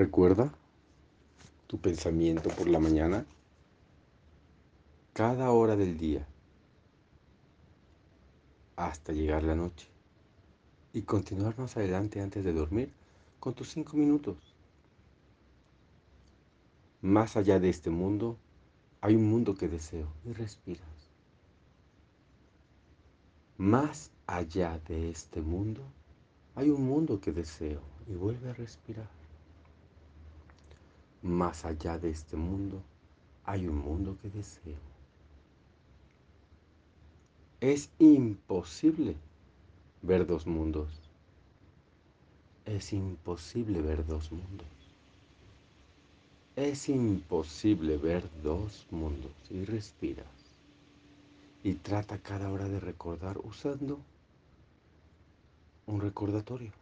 [0.00, 0.50] Recuerda
[1.66, 3.26] tu pensamiento por la mañana
[5.12, 6.26] cada hora del día
[8.76, 9.88] hasta llegar la noche
[10.94, 12.94] y continuar más adelante antes de dormir
[13.40, 14.38] con tus cinco minutos.
[17.02, 18.38] Más allá de este mundo
[19.02, 21.10] hay un mundo que deseo y respiras.
[23.58, 25.82] Más allá de este mundo
[26.54, 29.20] hay un mundo que deseo y vuelve a respirar.
[31.22, 32.82] Más allá de este mundo
[33.44, 34.78] hay un mundo que deseo.
[37.60, 39.16] Es imposible
[40.00, 40.88] ver dos mundos.
[42.64, 44.66] Es imposible ver dos mundos.
[46.56, 50.26] Es imposible ver dos mundos y respiras.
[51.62, 53.98] Y trata cada hora de recordar usando
[55.86, 56.72] un recordatorio.